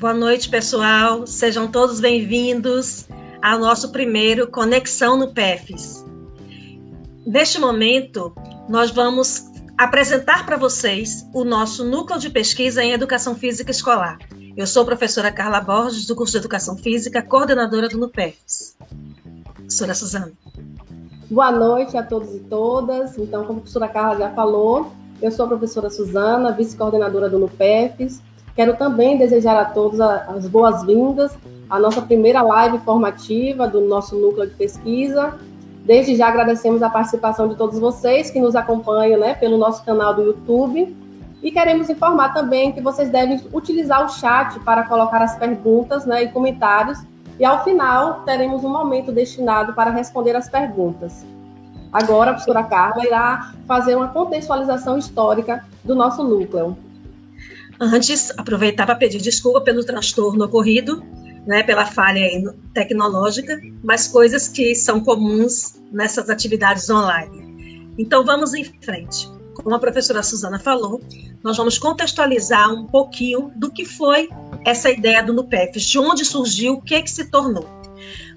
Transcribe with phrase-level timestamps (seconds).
[0.00, 1.26] Boa noite, pessoal.
[1.26, 3.06] Sejam todos bem-vindos
[3.42, 6.06] ao nosso primeiro Conexão no PEFs.
[7.26, 8.34] Neste momento,
[8.66, 9.44] nós vamos
[9.76, 14.18] apresentar para vocês o nosso núcleo de pesquisa em educação física escolar.
[14.56, 18.78] Eu sou a professora Carla Borges, do curso de Educação Física, coordenadora do NUPEFs.
[19.52, 20.32] Professora Suzana.
[21.30, 23.18] Boa noite a todos e todas.
[23.18, 28.29] Então, como a professora Carla já falou, eu sou a professora Suzana, vice-coordenadora do NUPEFs.
[28.60, 31.34] Quero também desejar a todos as boas-vindas
[31.70, 35.32] à nossa primeira live formativa do nosso núcleo de pesquisa.
[35.82, 40.12] Desde já agradecemos a participação de todos vocês que nos acompanham né, pelo nosso canal
[40.12, 40.94] do YouTube.
[41.42, 46.24] E queremos informar também que vocês devem utilizar o chat para colocar as perguntas né,
[46.24, 46.98] e comentários
[47.38, 51.24] e ao final, teremos um momento destinado para responder as perguntas.
[51.90, 56.76] Agora, a professora Carla irá fazer uma contextualização histórica do nosso núcleo.
[57.80, 61.02] Antes, aproveitar para pedir desculpa pelo transtorno ocorrido,
[61.46, 62.28] né, pela falha
[62.74, 67.90] tecnológica, mas coisas que são comuns nessas atividades online.
[67.96, 69.30] Então, vamos em frente.
[69.54, 71.00] Como a professora Suzana falou,
[71.42, 74.28] nós vamos contextualizar um pouquinho do que foi
[74.64, 77.66] essa ideia do NUPEF, de onde surgiu, o que, que se tornou.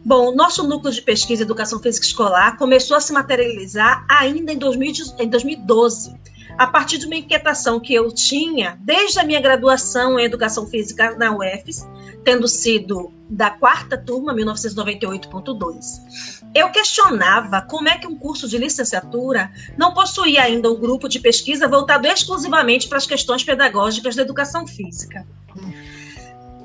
[0.05, 4.57] Bom, nosso núcleo de pesquisa e educação física escolar começou a se materializar ainda em,
[4.57, 6.13] 2012,
[6.58, 11.16] a partir de uma inquietação que eu tinha desde a minha graduação em educação física
[11.18, 11.88] na UFES,
[12.23, 16.44] tendo sido da quarta turma, 1998.2.
[16.54, 21.20] Eu questionava como é que um curso de licenciatura não possuía ainda um grupo de
[21.20, 25.26] pesquisa voltado exclusivamente para as questões pedagógicas da educação física.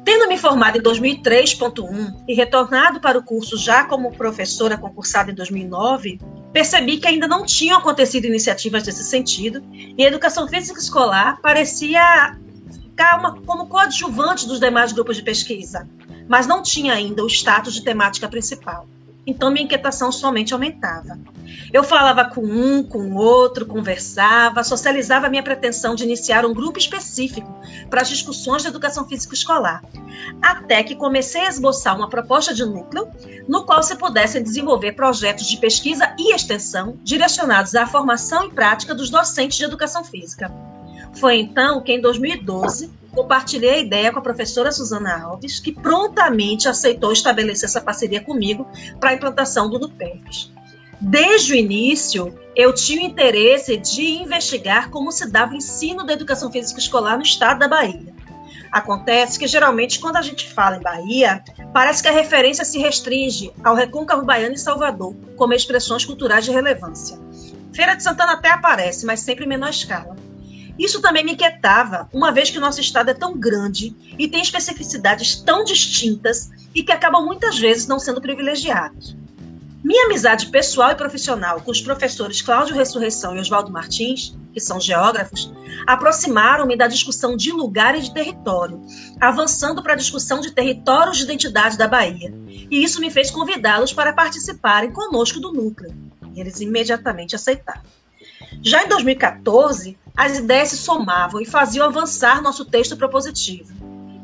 [0.05, 5.35] Tendo me formado em 2003.1 e retornado para o curso já como professora concursada em
[5.35, 6.21] 2009,
[6.53, 12.37] percebi que ainda não tinham acontecido iniciativas nesse sentido e a educação física escolar parecia
[12.73, 15.89] ficar uma, como coadjuvante dos demais grupos de pesquisa,
[16.29, 18.87] mas não tinha ainda o status de temática principal
[19.29, 21.19] então minha inquietação somente aumentava.
[21.71, 27.55] Eu falava com um, com outro, conversava, socializava minha pretensão de iniciar um grupo específico
[27.91, 29.85] para as discussões de educação física escolar,
[30.41, 33.09] até que comecei a esboçar uma proposta de núcleo
[33.47, 38.95] no qual se pudessem desenvolver projetos de pesquisa e extensão direcionados à formação e prática
[38.95, 40.51] dos docentes de educação física.
[41.15, 46.69] Foi então que, em 2012, compartilhei a ideia com a professora Suzana Alves, que prontamente
[46.69, 48.65] aceitou estabelecer essa parceria comigo
[49.01, 50.53] para a implantação do NUPEFs.
[51.01, 56.13] Desde o início, eu tinha o interesse de investigar como se dava o ensino da
[56.13, 58.15] educação física escolar no estado da Bahia.
[58.71, 61.43] Acontece que, geralmente, quando a gente fala em Bahia,
[61.73, 66.53] parece que a referência se restringe ao recôncavo baiano e Salvador, como expressões culturais de
[66.53, 67.19] relevância.
[67.73, 70.28] Feira de Santana até aparece, mas sempre em menor escala.
[70.79, 75.37] Isso também me inquietava, uma vez que nosso estado é tão grande e tem especificidades
[75.37, 79.17] tão distintas e que acabam muitas vezes não sendo privilegiados.
[79.83, 84.81] Minha amizade pessoal e profissional com os professores Cláudio Ressurreição e Oswaldo Martins, que são
[84.81, 85.53] geógrafos,
[85.87, 88.83] aproximaram-me da discussão de lugar e de território,
[89.21, 92.35] avançando para a discussão de territórios de identidade da Bahia.
[92.49, 95.95] E isso me fez convidá-los para participarem conosco do núcleo.
[96.35, 97.83] Eles imediatamente aceitaram.
[98.63, 103.73] Já em 2014, as ideias se somavam e faziam avançar nosso texto propositivo.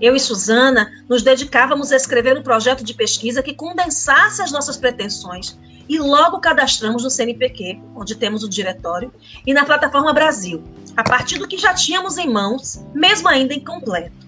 [0.01, 4.77] Eu e Suzana nos dedicávamos a escrever um projeto de pesquisa que condensasse as nossas
[4.77, 5.57] pretensões
[5.89, 9.13] e logo cadastramos no CNPq, onde temos o diretório,
[9.47, 10.65] e na plataforma Brasil,
[10.97, 14.25] a partir do que já tínhamos em mãos, mesmo ainda incompleto.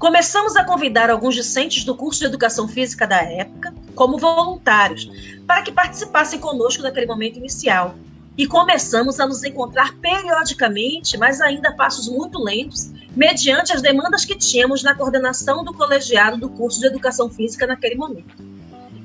[0.00, 5.08] Começamos a convidar alguns discentes do curso de educação física da época, como voluntários,
[5.46, 7.94] para que participassem conosco naquele momento inicial,
[8.36, 14.24] e começamos a nos encontrar periodicamente, mas ainda a passos muito lentos, mediante as demandas
[14.24, 18.54] que tínhamos na coordenação do colegiado do curso de Educação Física naquele momento.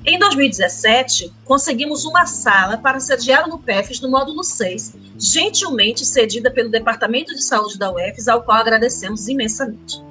[0.05, 6.69] Em 2017, conseguimos uma sala para sediar no PEFs no módulo 6, gentilmente cedida pelo
[6.69, 10.08] Departamento de Saúde da UFES, ao qual agradecemos imensamente.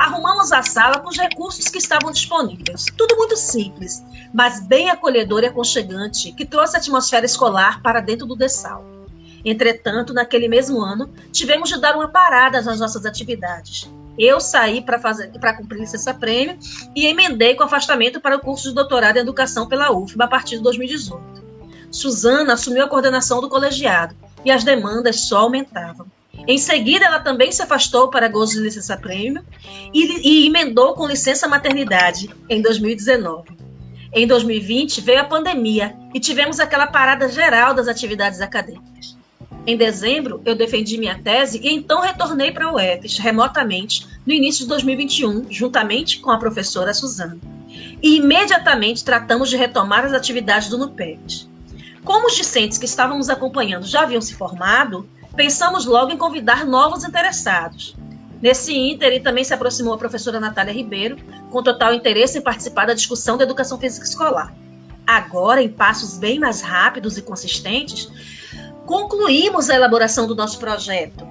[0.00, 2.86] Arrumamos a sala com os recursos que estavam disponíveis.
[2.96, 4.02] Tudo muito simples,
[4.32, 8.82] mas bem acolhedor e aconchegante, que trouxe a atmosfera escolar para dentro do Dessal.
[9.44, 13.90] Entretanto, naquele mesmo ano, tivemos de dar uma parada nas nossas atividades.
[14.18, 16.58] Eu saí para cumprir licença-prêmio
[16.96, 20.56] e emendei com afastamento para o curso de doutorado em educação pela UFBA a partir
[20.56, 21.22] de 2018.
[21.90, 26.06] Suzana assumiu a coordenação do colegiado e as demandas só aumentavam.
[26.46, 29.44] Em seguida, ela também se afastou para gozo de licença-prêmio
[29.92, 33.58] e, e emendou com licença maternidade em 2019.
[34.12, 39.16] Em 2020 veio a pandemia e tivemos aquela parada geral das atividades acadêmicas.
[39.66, 44.64] Em dezembro, eu defendi minha tese e então retornei para a UFES remotamente no início
[44.64, 47.38] de 2021, juntamente com a professora Suzana.
[48.02, 51.48] E imediatamente tratamos de retomar as atividades do NUPET.
[52.02, 57.04] Como os discentes que estávamos acompanhando já haviam se formado, pensamos logo em convidar novos
[57.04, 57.96] interessados.
[58.40, 61.16] Nesse ínter, também se aproximou a professora Natália Ribeiro,
[61.50, 64.54] com total interesse em participar da discussão da educação física escolar.
[65.06, 68.08] Agora, em passos bem mais rápidos e consistentes,
[68.86, 71.26] concluímos a elaboração do nosso projeto,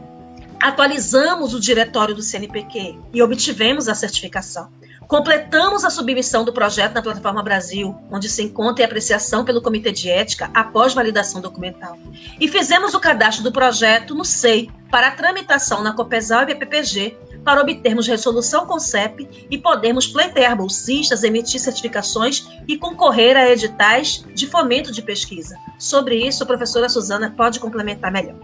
[0.62, 4.70] atualizamos o diretório do CNPq e obtivemos a certificação.
[5.10, 9.92] Completamos a submissão do projeto na plataforma Brasil, onde se encontra a apreciação pelo Comitê
[9.92, 11.98] de Ética após validação documental.
[12.40, 17.18] E fizemos o cadastro do projeto no SEI para a tramitação na COPESAL e PPG
[17.44, 24.24] para obtermos resolução com CEP e podermos pleitear bolsistas, emitir certificações e concorrer a editais
[24.36, 25.58] de fomento de pesquisa.
[25.80, 28.36] Sobre isso, a professora Suzana pode complementar melhor.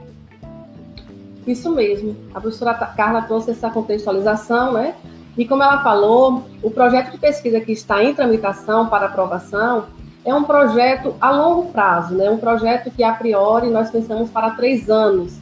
[1.46, 2.18] Isso mesmo.
[2.34, 4.96] A professora Carla trouxe essa contextualização, né?
[5.38, 9.86] E como ela falou, o projeto de pesquisa que está em tramitação para aprovação
[10.24, 12.30] é um projeto a longo prazo, né?
[12.30, 15.38] Um projeto que a priori nós pensamos para três anos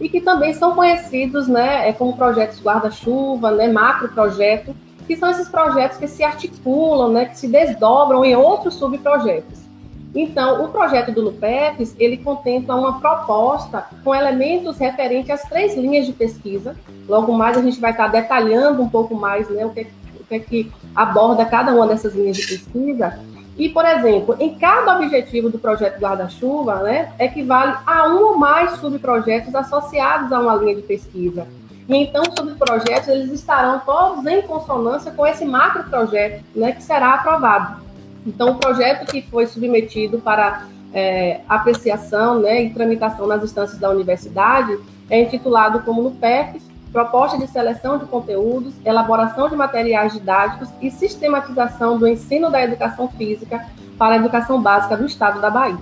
[0.00, 1.88] e que também são conhecidos, né?
[1.88, 3.68] É como projetos guarda-chuva, né?
[3.68, 7.24] Macro projeto, que são esses projetos que se articulam, né?
[7.24, 9.67] Que se desdobram em outros subprojetos.
[10.14, 16.06] Então, o projeto do LUPEFES, ele contempla uma proposta com elementos referentes às três linhas
[16.06, 16.74] de pesquisa.
[17.08, 19.86] Logo mais a gente vai estar detalhando um pouco mais né, o, que,
[20.18, 23.18] o que, é que aborda cada uma dessas linhas de pesquisa.
[23.58, 28.78] E, por exemplo, em cada objetivo do projeto Guarda-Chuva, né, equivale a um ou mais
[28.78, 31.46] subprojetos associados a uma linha de pesquisa.
[31.88, 36.82] E então, os subprojetos eles estarão todos em consonância com esse macro projeto né, que
[36.82, 37.87] será aprovado.
[38.26, 43.90] Então, o projeto que foi submetido para é, apreciação né, e tramitação nas instâncias da
[43.90, 44.78] universidade
[45.10, 46.62] é intitulado como no PEFs,
[46.92, 53.08] Proposta de Seleção de Conteúdos, Elaboração de Materiais Didáticos e Sistematização do Ensino da Educação
[53.08, 53.66] Física
[53.98, 55.76] para a Educação Básica do Estado da Bahia.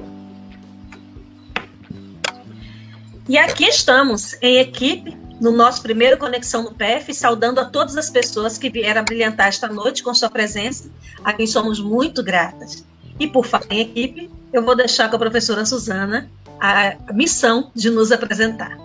[3.28, 8.10] E aqui estamos, em equipe, no nosso primeiro Conexão no PF, saudando a todas as
[8.10, 10.90] pessoas que vieram brilhantar esta noite com sua presença,
[11.24, 12.84] a quem somos muito gratas.
[13.18, 17.90] E por falar em equipe, eu vou deixar com a professora Suzana a missão de
[17.90, 18.78] nos apresentar.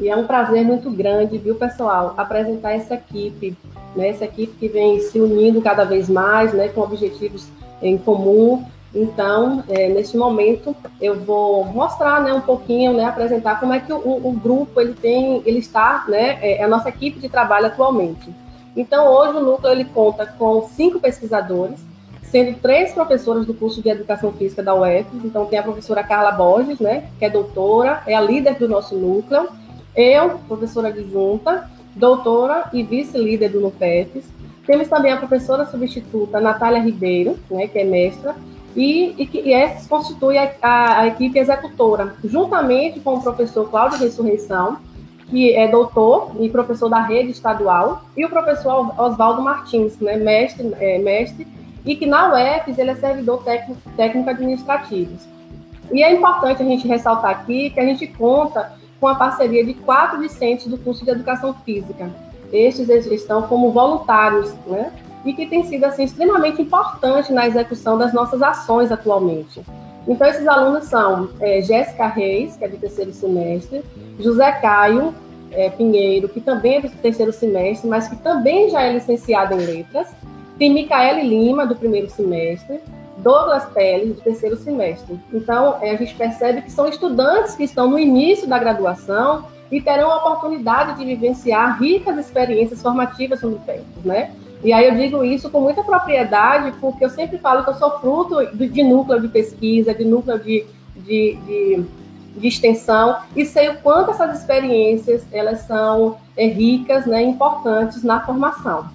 [0.00, 3.56] E é um prazer muito grande, viu, pessoal, apresentar essa equipe,
[3.94, 7.46] né, essa equipe que vem se unindo cada vez mais, né, com objetivos
[7.82, 13.72] em comum então, é, neste momento, eu vou mostrar, né, um pouquinho, né, apresentar como
[13.72, 17.28] é que o, o grupo ele tem, ele está, né, é, a nossa equipe de
[17.28, 18.30] trabalho atualmente.
[18.76, 21.80] Então, hoje o núcleo ele conta com cinco pesquisadores,
[22.22, 25.06] sendo três professoras do curso de Educação Física da UF.
[25.24, 28.94] Então, tem a professora Carla Borges, né, que é doutora, é a líder do nosso
[28.94, 29.48] núcleo.
[29.96, 34.24] Eu, professora adjunta, doutora e vice-líder do NUPEFES.
[34.66, 38.34] Temos também a professora substituta Natália Ribeiro, né, que é mestra,
[38.74, 43.98] e, e, e essa constitui a, a, a, equipe executora, juntamente com o professor Cláudio
[43.98, 44.78] Ressurreição,
[45.28, 50.74] que é doutor e professor da rede estadual, e o professor Oswaldo Martins, né, mestre,
[50.78, 51.46] é, mestre,
[51.84, 55.16] e que na UFES ele é servidor técnico, técnico administrativo.
[55.90, 59.74] E é importante a gente ressaltar aqui que a gente conta com a parceria de
[59.74, 62.10] quatro discentes do curso de Educação Física.
[62.52, 64.92] Estes estão como voluntários, né?
[65.24, 69.62] E que tem sido assim extremamente importante na execução das nossas ações atualmente.
[70.06, 73.84] Então, esses alunos são é, Jéssica Reis, que é de terceiro semestre,
[74.18, 75.14] José Caio
[75.52, 79.64] é, Pinheiro, que também é do terceiro semestre, mas que também já é licenciado em
[79.64, 80.08] letras,
[80.58, 82.80] tem Micaele Lima, do primeiro semestre,
[83.18, 85.18] Douglas Pérez, do terceiro semestre.
[85.32, 89.80] Então, é, a gente percebe que são estudantes que estão no início da graduação e
[89.80, 94.32] terão a oportunidade de vivenciar ricas experiências formativas sobre o né?
[94.62, 97.98] E aí eu digo isso com muita propriedade, porque eu sempre falo que eu sou
[97.98, 100.64] fruto de núcleo de pesquisa, de núcleo de,
[100.96, 101.84] de, de,
[102.36, 108.20] de extensão, e sei o quanto essas experiências elas são é, ricas, né, importantes na
[108.24, 108.86] formação,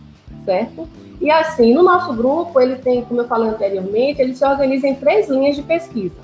[0.45, 0.87] certo?
[1.19, 4.95] E assim, no nosso grupo, ele tem, como eu falei anteriormente, ele se organiza em
[4.95, 6.15] três linhas de pesquisa.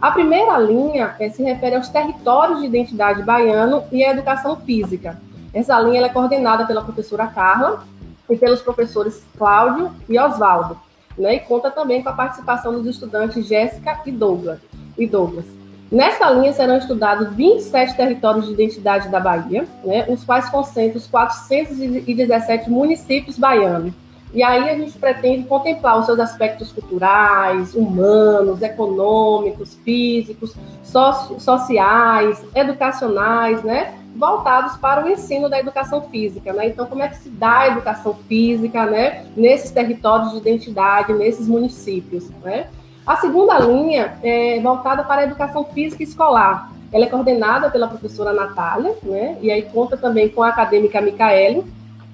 [0.00, 5.20] A primeira linha é, se refere aos territórios de identidade baiano e à educação física.
[5.54, 7.84] Essa linha é coordenada pela professora Carla,
[8.30, 10.78] e pelos professores Cláudio e Oswaldo,
[11.18, 11.34] né?
[11.34, 14.58] E conta também com a participação dos estudantes Jéssica e Douglas.
[14.96, 15.60] E Douglas.
[15.90, 21.08] Nesta linha serão estudados 27 territórios de identidade da Bahia, né, os quais concentram os
[21.08, 23.92] 417 municípios baianos,
[24.32, 32.40] E aí a gente pretende contemplar os seus aspectos culturais, humanos, econômicos, físicos, soci sociais,
[32.54, 33.92] educacionais, né?
[34.14, 36.68] Voltados para o ensino da educação física, né?
[36.68, 39.26] Então, como é que se dá a educação física, né?
[39.36, 42.68] Nesses territórios de identidade, nesses municípios, né?
[43.06, 46.70] A segunda linha é voltada para a educação física escolar.
[46.92, 49.38] Ela é coordenada pela professora Natália, né?
[49.40, 51.64] E aí conta também com a acadêmica Micaele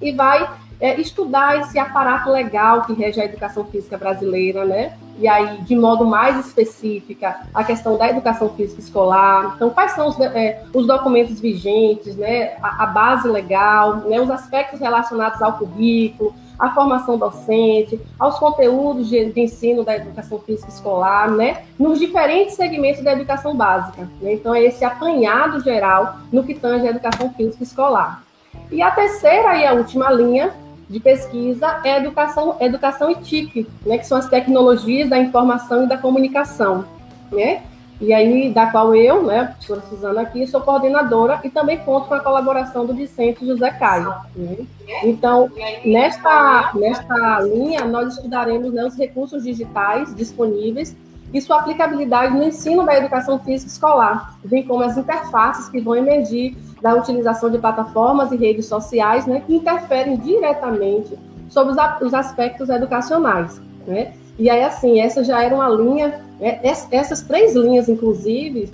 [0.01, 0.49] e vai
[0.81, 4.97] é, estudar esse aparato legal que rege a educação física brasileira, né?
[5.19, 9.55] E aí, de modo mais específica, a questão da educação física escolar.
[9.57, 12.57] Então, quais são os, é, os documentos vigentes, né?
[12.63, 14.21] A, a, base legal, né?
[14.21, 20.39] Os aspectos relacionados ao currículo, à formação docente, aos conteúdos de, de ensino da educação
[20.41, 21.63] física escolar, né?
[21.79, 24.07] Nos diferentes segmentos da educação básica.
[24.21, 24.35] Né?
[24.35, 28.23] Então, é esse apanhado geral no que tange a educação física escolar.
[28.71, 30.53] E a terceira e a última linha
[30.89, 35.89] de pesquisa é educação, educação e TIC, né, que são as tecnologias da informação e
[35.89, 36.85] da comunicação,
[37.33, 37.63] né?
[37.99, 42.09] E aí, da qual eu, né, a professora Suzana aqui, sou coordenadora e também conto
[42.09, 44.15] com a colaboração do Vicente José Caio.
[44.35, 44.67] Né?
[45.03, 45.51] Então,
[45.83, 50.95] nesta, nesta linha, nós estudaremos né, os recursos digitais disponíveis
[51.33, 55.97] e sua aplicabilidade no ensino da educação física escolar, bem como as interfaces que vão
[55.97, 56.55] emergir
[56.87, 62.69] da utilização de plataformas e redes sociais, né, que interferem diretamente sobre os, os aspectos
[62.69, 64.13] educacionais, né?
[64.39, 68.71] E aí, assim, essa já era uma linha, né, essas três linhas, inclusive,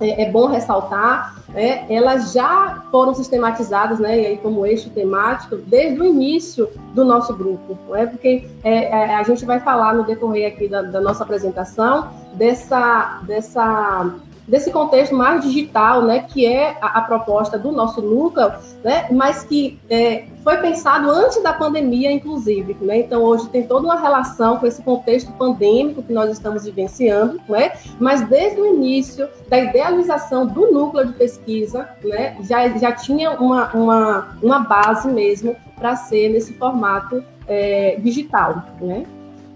[0.00, 5.54] é, é bom ressaltar, né, elas já foram sistematizadas, né, e aí como eixo temático,
[5.56, 10.02] desde o início do nosso grupo, né, porque é, é, a gente vai falar no
[10.02, 14.12] decorrer aqui da, da nossa apresentação dessa, dessa
[14.46, 19.44] desse contexto mais digital, né, que é a, a proposta do nosso núcleo, né, mas
[19.44, 24.58] que é, foi pensado antes da pandemia, inclusive, né, então hoje tem toda uma relação
[24.58, 30.46] com esse contexto pandêmico que nós estamos vivenciando, né, mas desde o início da idealização
[30.46, 36.30] do núcleo de pesquisa, né, já, já tinha uma, uma, uma base mesmo para ser
[36.30, 39.04] nesse formato é, digital, né.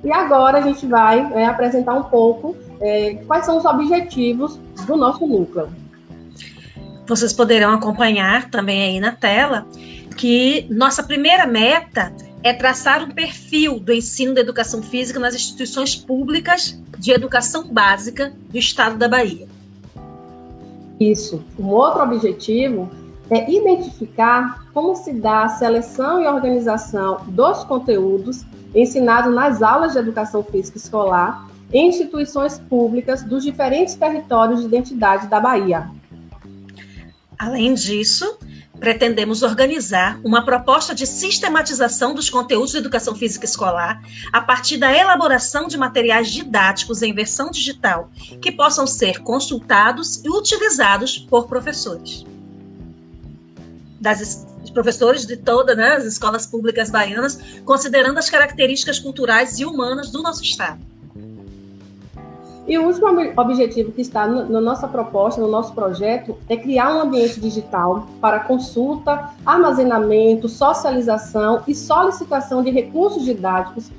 [0.05, 4.97] E agora a gente vai é, apresentar um pouco é, quais são os objetivos do
[4.97, 5.69] nosso núcleo.
[7.07, 9.67] Vocês poderão acompanhar também aí na tela
[10.17, 15.95] que nossa primeira meta é traçar um perfil do ensino da educação física nas instituições
[15.95, 19.47] públicas de educação básica do estado da Bahia.
[20.99, 21.45] Isso.
[21.59, 22.91] Um outro objetivo
[23.31, 29.99] é identificar como se dá a seleção e organização dos conteúdos ensinados nas aulas de
[29.99, 35.91] educação física escolar instituições públicas dos diferentes territórios de identidade da Bahia.
[37.39, 38.39] Além disso,
[38.79, 44.93] pretendemos organizar uma proposta de sistematização dos conteúdos de educação física escolar a partir da
[44.93, 52.25] elaboração de materiais didáticos em versão digital que possam ser consultados e utilizados por professores.
[54.01, 60.11] Das professores de todas né, as escolas públicas baianas, considerando as características culturais e humanas
[60.11, 60.79] do nosso estado.
[62.67, 63.07] E o último
[63.37, 68.41] objetivo que está na nossa proposta, no nosso projeto, é criar um ambiente digital para
[68.41, 73.91] consulta, armazenamento, socialização e solicitação de recursos didáticos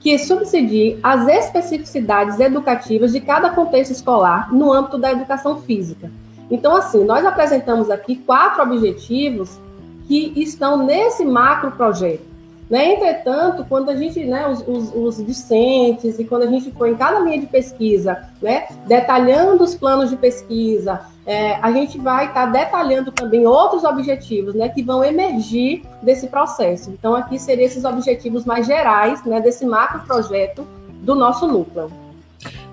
[0.00, 6.10] que subsidie as especificidades educativas de cada contexto escolar no âmbito da educação física.
[6.50, 9.58] Então, assim, nós apresentamos aqui quatro objetivos
[10.06, 12.29] que estão nesse macro projeto.
[12.70, 12.92] Né?
[12.92, 16.94] Entretanto, quando a gente, né, os, os, os, discentes e quando a gente for em
[16.94, 22.46] cada linha de pesquisa, né, detalhando os planos de pesquisa, é, a gente vai estar
[22.46, 26.90] tá detalhando também outros objetivos, né, que vão emergir desse processo.
[26.90, 30.64] Então, aqui seriam esses objetivos mais gerais, né, desse macro projeto
[31.02, 31.90] do nosso núcleo.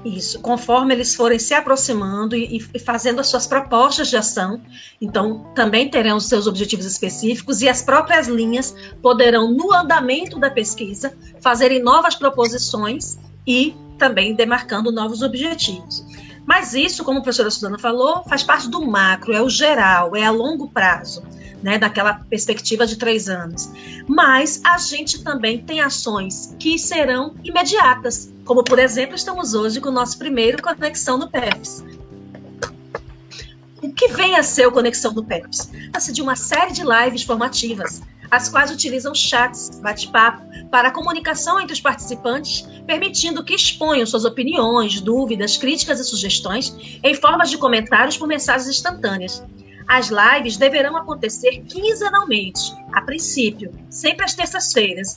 [0.07, 4.61] Isso, conforme eles forem se aproximando e, e, fazendo as suas propostas de ação,
[5.01, 10.49] então também terão os seus objetivos específicos e as próprias linhas poderão, no andamento da
[10.49, 16.05] pesquisa, fazerem novas proposições e também demarcando novos objetivos.
[16.45, 20.23] Mas isso, como a professora Suzana falou, faz parte do macro, é o geral, é
[20.23, 21.21] a longo prazo
[21.61, 23.69] né, daquela perspectiva de três anos.
[24.07, 29.89] Mas a gente também tem ações que serão imediatas, como por exemplo estamos hoje com
[29.89, 31.83] o nosso primeiro conexão no PEPS.
[33.81, 35.69] O que vem a ser o Conexão no PEPS?
[35.91, 41.59] Trata-se de uma série de lives formativas, as quais utilizam chats, bate-papo, para a comunicação
[41.59, 47.57] entre os participantes, permitindo que exponham suas opiniões, dúvidas, críticas e sugestões em formas de
[47.57, 49.43] comentários por mensagens instantâneas,
[49.87, 55.15] As lives deverão acontecer quinzenalmente, a princípio, sempre às terças-feiras,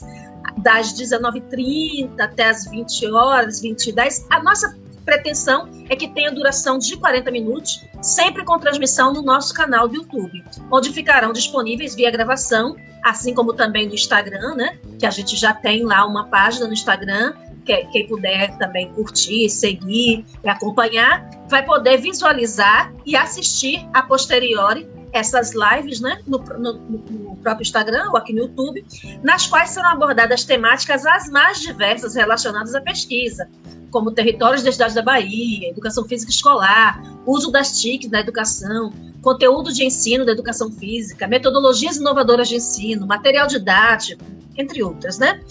[0.57, 4.27] das 19h30 até as 20 horas, 20 e 10.
[4.29, 4.75] A nossa
[5.05, 9.95] pretensão é que tenha duração de 40 minutos, sempre com transmissão no nosso canal do
[9.95, 14.79] YouTube, onde ficarão disponíveis via gravação, assim como também no Instagram, né?
[14.99, 17.33] Que a gente já tem lá uma página no Instagram.
[17.71, 24.85] Que, quem puder também curtir, seguir e acompanhar, vai poder visualizar e assistir a posteriori
[25.13, 28.85] essas lives né, no, no, no, próprio Instagram ou aqui no YouTube,
[29.23, 33.49] nas quais serão abordadas temáticas as mais diversas relacionadas à pesquisa,
[33.89, 39.73] como territórios da cidade da Bahia, educação física escolar, uso das TICs na educação, conteúdo
[39.73, 44.23] de ensino da educação física, metodologias inovadoras de ensino, material didático,
[44.57, 45.41] entre outras, né?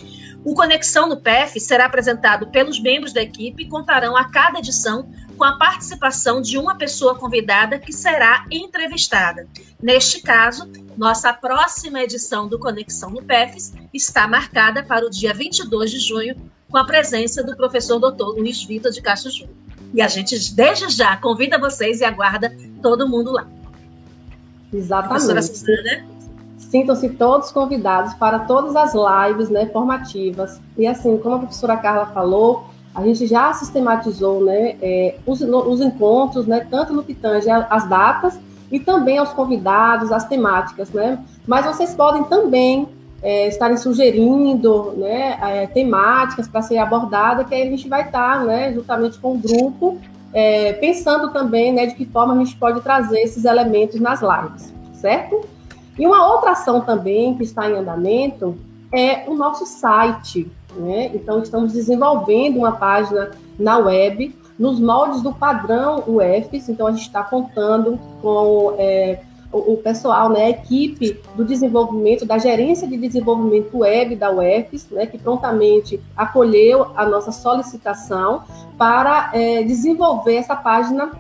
[0.45, 5.11] O Conexão no PEF será apresentado pelos membros da equipe e contarão a cada edição
[5.37, 9.47] com a participação de uma pessoa convidada que será entrevistada.
[9.83, 15.91] Neste caso, nossa próxima edição do Conexão no PEFs está marcada para o dia 22
[15.91, 16.37] de junho,
[16.71, 18.39] com a presença do professor Dr.
[18.39, 19.57] Luiz Vitor de Castro Júnior.
[19.93, 23.47] E a gente, desde já, convida vocês e aguarda todo mundo lá.
[24.73, 26.20] Exatamente.
[26.69, 30.61] Sintam-se todos convidados para todas as lives né, formativas.
[30.77, 32.65] E assim, como a professora Carla falou,
[32.95, 37.89] a gente já sistematizou né, é, os, os, encontros, né, tanto no que tange as
[37.89, 38.39] datas
[38.71, 41.19] e também aos convidados, as temáticas, né?
[41.47, 42.87] Mas vocês podem também
[43.23, 48.45] é, estarem sugerindo né, é, temáticas para ser abordada, que aí a gente vai estar,
[48.45, 49.99] né, juntamente com o grupo,
[50.33, 54.73] é, pensando também né, de que forma a gente pode trazer esses elementos nas lives,
[54.93, 55.41] certo?
[56.01, 58.57] E uma outra ação também que está em andamento
[58.91, 61.11] é o nosso site, né?
[61.15, 66.71] Então, estamos desenvolvendo uma página na web, nos moldes do padrão UFES.
[66.71, 69.21] Então, a gente está contando com é,
[69.53, 75.05] o, pessoal, né, a equipe do desenvolvimento, da gerência de desenvolvimento web da UFES, né,
[75.05, 78.45] que prontamente acolheu a nossa solicitação
[78.79, 81.11] para é, desenvolver essa página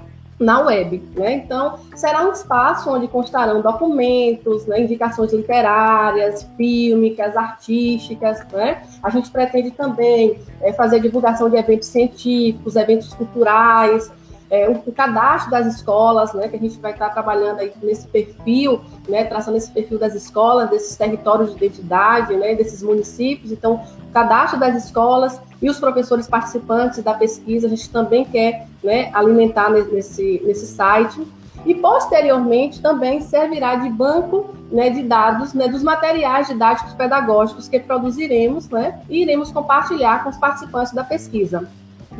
[0.40, 1.02] na web.
[1.14, 1.35] Né?
[1.35, 8.45] Então, será um espaço onde constarão documentos, né, indicações literárias, fílmicas, artísticas.
[8.50, 8.82] Né?
[9.02, 14.10] A gente pretende também é, fazer divulgação de eventos científicos, eventos culturais,
[14.50, 18.08] é, o, o, cadastro das escolas, né, que a gente vai estar trabalhando aí nesse
[18.08, 23.52] perfil, né, traçando esse perfil das escolas, desses territórios de identidade, né, desses municípios.
[23.52, 23.75] Então,
[24.08, 29.10] o cadastro das escolas e os professores participantes da pesquisa, a gente também quer né,
[29.15, 31.25] alimentar nesse, nesse site.
[31.65, 37.78] E, posteriormente, também servirá de banco né, de dados né, dos materiais didáticos pedagógicos que
[37.78, 41.69] produziremos né, e iremos compartilhar com os participantes da pesquisa.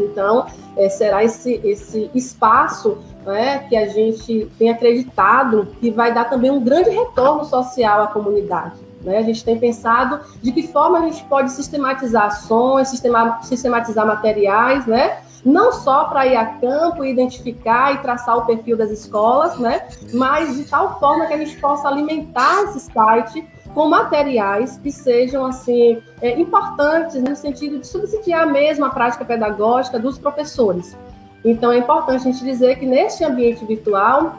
[0.05, 6.25] Então, é, será esse, esse espaço né, que a gente tem acreditado que vai dar
[6.25, 8.75] também um grande retorno social à comunidade.
[9.03, 9.19] Né?
[9.19, 15.19] A gente tem pensado de que forma a gente pode sistematizar ações, sistematizar materiais, né?
[15.45, 19.89] não só para ir a campo e identificar e traçar o perfil das escolas, né?
[20.13, 25.46] mas de tal forma que a gente possa alimentar esse site com materiais que sejam
[25.46, 30.96] assim é, importantes no sentido de subsidiar mesmo a prática pedagógica dos professores.
[31.44, 34.35] Então é importante a gente dizer que neste ambiente virtual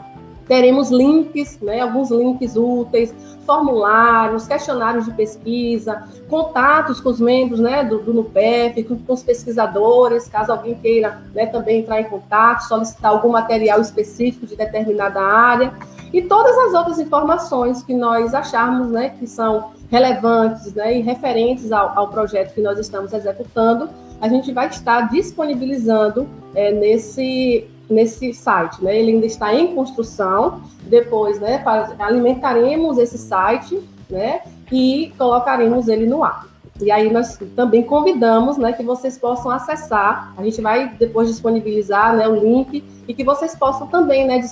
[0.46, 3.14] teremos links, né, alguns links úteis,
[3.46, 10.28] formulários, questionários de pesquisa, contatos com os membros né, do, do NUPEF, com, os pesquisadores,
[10.28, 15.72] caso alguém queira né, também entrar em contato, solicitar algum material específico de determinada área
[16.12, 21.72] e todas as outras informações que nós acharmos né, que são relevantes né, e referentes
[21.72, 23.88] ao, ao, projeto que nós estamos executando,
[24.20, 28.82] a gente vai estar disponibilizando é, nesse, nesse site.
[28.84, 28.98] Né?
[28.98, 31.64] Ele ainda está em construção, depois né,
[31.98, 36.51] alimentaremos esse site né, e colocaremos ele no ar.
[36.82, 40.34] E aí nós também convidamos né, que vocês possam acessar.
[40.36, 44.42] A gente vai depois disponibilizar né, o link e que vocês possam também né,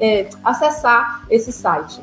[0.00, 2.00] é, acessar esse site.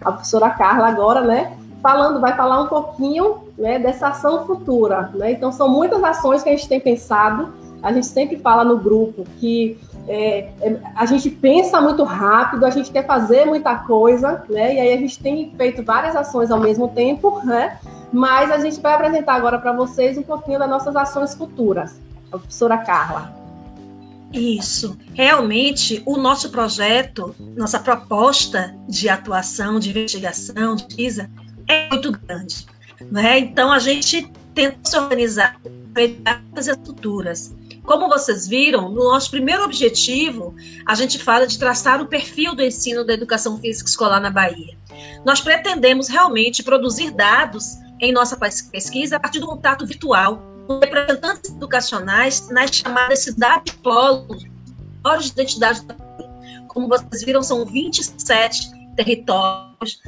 [0.00, 5.10] A professora Carla agora, né, falando, vai falar um pouquinho né, dessa ação futura.
[5.14, 5.32] Né?
[5.32, 7.52] Então, são muitas ações que a gente tem pensado.
[7.82, 12.70] A gente sempre fala no grupo que é, é, a gente pensa muito rápido, a
[12.70, 14.74] gente quer fazer muita coisa, né?
[14.74, 17.78] E aí a gente tem feito várias ações ao mesmo tempo, né?
[18.12, 22.00] Mas a gente vai apresentar agora para vocês um pouquinho das nossas ações futuras.
[22.32, 23.40] A professora Carla.
[24.32, 24.96] Isso.
[25.14, 31.30] Realmente, o nosso projeto, nossa proposta de atuação, de investigação, de PISA,
[31.66, 32.66] é muito grande.
[33.10, 33.38] Né?
[33.40, 35.56] Então, a gente tenta se organizar
[36.54, 37.54] as futuras.
[37.84, 40.54] Como vocês viram, no nosso primeiro objetivo,
[40.86, 44.76] a gente fala de traçar o perfil do ensino da educação física escolar na Bahia.
[45.24, 51.50] Nós pretendemos realmente produzir dados em nossa pesquisa a partir do contato virtual com representantes
[51.50, 54.46] educacionais nas chamadas cidades polos,
[55.02, 55.82] polos de identidade.
[56.68, 60.00] Como vocês viram, são 27 territórios,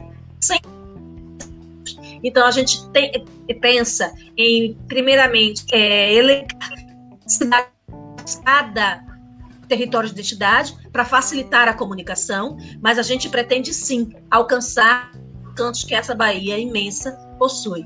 [2.22, 3.26] então, a gente tem,
[3.60, 6.70] pensa em, primeiramente, é, elencar
[8.44, 9.04] cada
[9.66, 15.10] território de identidade para facilitar a comunicação, mas a gente pretende sim alcançar
[15.56, 17.84] cantos que essa Bahia imensa possui.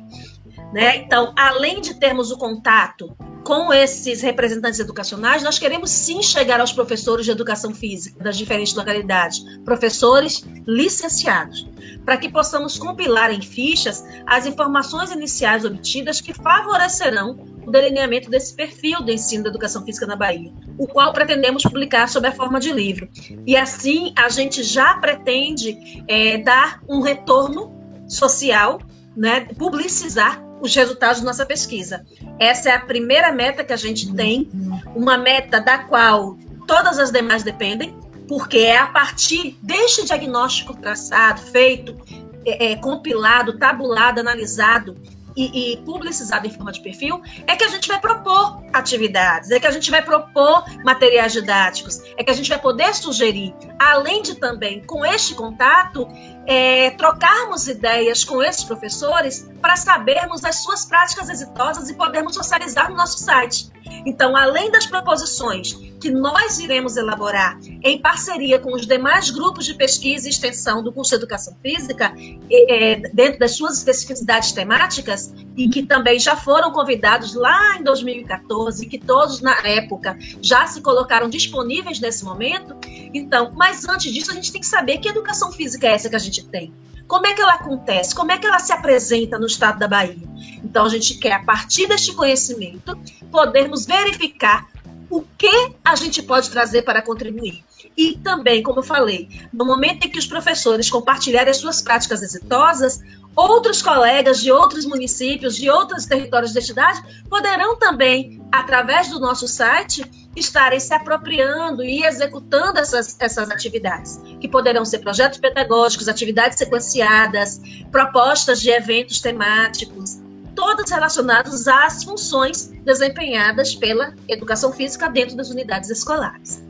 [0.71, 0.99] Né?
[0.99, 6.73] Então, além de termos o contato com esses representantes educacionais, nós queremos sim chegar aos
[6.73, 11.67] professores de educação física das diferentes localidades, professores licenciados,
[12.05, 18.55] para que possamos compilar em fichas as informações iniciais obtidas que favorecerão o delineamento desse
[18.55, 22.61] perfil do ensino da educação física na Bahia, o qual pretendemos publicar sob a forma
[22.61, 23.09] de livro.
[23.47, 27.75] E assim a gente já pretende é, dar um retorno
[28.09, 28.79] social,
[29.17, 32.05] né, publicizar os resultados da nossa pesquisa.
[32.39, 34.51] Essa é a primeira meta que a gente tem,
[34.95, 37.97] uma meta da qual todas as demais dependem,
[38.29, 41.97] porque é a partir deste diagnóstico traçado, feito,
[42.45, 44.97] é, é, compilado, tabulado, analisado,
[45.37, 49.61] e, e, publicizado em forma de perfil, é que a gente vai propor atividades, é
[49.61, 54.23] que a gente vai propor materiais didáticos, é que a gente vai poder sugerir, além
[54.23, 56.09] de também, com este contato,
[56.47, 62.91] é, trocarmos ideias com esses professores para sabermos as suas práticas exitosas e podermos socializar
[62.91, 63.71] no nosso site.
[64.05, 69.75] Então, além das proposições que nós iremos elaborar em parceria com os demais grupos de
[69.75, 72.15] pesquisa e extensão do curso de Educação Física,
[72.51, 78.87] é, dentro das suas especificidades temáticas, e que também já foram convidados lá em 2014,
[78.87, 82.77] que todos na época já se colocaram disponíveis nesse momento.
[83.15, 86.17] Então, mas antes disso, a gente tem que saber que educação física é essa que
[86.17, 86.73] a gente tem.
[87.07, 88.15] Como é que ela acontece?
[88.15, 90.29] Como é que ela se apresenta no estado da Bahia?
[90.65, 92.99] Então, a gente quer, a partir deste conhecimento,
[93.31, 94.69] podermos verificar
[95.09, 97.65] o que a gente pode trazer para contribuir.
[97.97, 102.23] E também, como eu falei, no momento em que os professores compartilharem as suas práticas
[102.23, 103.01] exitosas,
[103.35, 109.47] outros colegas de outros municípios, de outros territórios de identidade, poderão também, através do nosso
[109.47, 110.05] site,
[110.37, 117.61] estarem se apropriando e executando essas, essas atividades, que poderão ser projetos pedagógicos, atividades sequenciadas,
[117.91, 120.21] propostas de eventos temáticos,
[120.55, 126.63] todas relacionadas às funções desempenhadas pela educação física dentro das unidades escolares.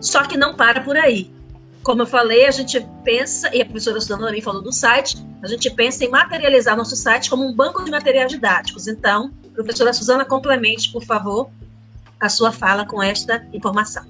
[0.00, 1.30] Só que não para por aí.
[1.82, 5.70] Como eu falei, a gente pensa, e a professora Suzana falou do site, a gente
[5.70, 8.88] pensa em materializar nosso site como um banco de materiais didáticos.
[8.88, 11.48] Então, professora Suzana, complemente, por favor,
[12.20, 14.04] a sua fala com esta informação.